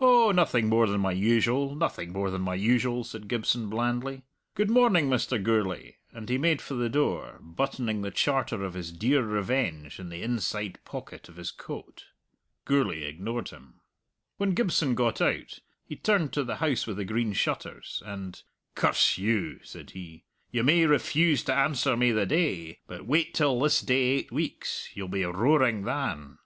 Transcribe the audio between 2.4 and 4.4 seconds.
my usual," said Gibson blandly.